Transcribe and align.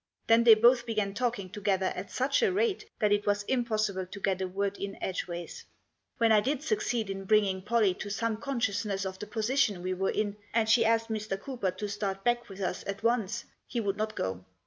Then 0.25 0.45
they 0.45 0.55
both 0.55 0.87
began 0.87 1.13
talking 1.13 1.51
together 1.51 1.93
at 1.95 2.09
such 2.09 2.41
a 2.41 2.51
rate 2.51 2.89
that 2.97 3.11
it 3.11 3.27
was 3.27 3.43
impossible 3.43 4.07
to 4.07 4.19
get 4.19 4.41
a 4.41 4.47
word 4.47 4.79
in 4.79 4.97
edgeways. 4.99 5.63
When 6.17 6.31
I 6.31 6.39
did 6.41 6.63
succeed 6.63 7.07
in 7.07 7.25
bringing 7.25 7.61
Pollie 7.61 7.93
to 7.93 8.09
some 8.09 8.37
consciousness 8.37 9.05
of 9.05 9.19
the 9.19 9.27
position 9.27 9.83
we 9.83 9.93
were 9.93 10.09
in, 10.09 10.37
and 10.55 10.67
she 10.67 10.85
asked 10.85 11.09
Mr. 11.09 11.39
Cooper 11.39 11.69
to 11.69 11.87
start 11.87 12.23
back 12.23 12.49
with 12.49 12.61
us 12.61 12.83
at 12.87 13.03
once, 13.03 13.45
he 13.67 13.79
would 13.79 13.95
not 13.95 14.15
go. 14.15 14.43